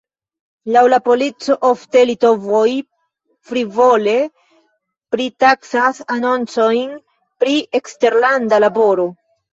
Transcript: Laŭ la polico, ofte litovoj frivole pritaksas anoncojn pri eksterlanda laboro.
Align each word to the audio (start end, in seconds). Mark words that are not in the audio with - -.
Laŭ 0.75 0.81
la 0.93 0.97
polico, 1.07 1.57
ofte 1.67 2.01
litovoj 2.09 2.63
frivole 3.51 4.15
pritaksas 5.17 6.03
anoncojn 6.17 6.97
pri 7.45 7.59
eksterlanda 7.83 8.65
laboro. 8.69 9.07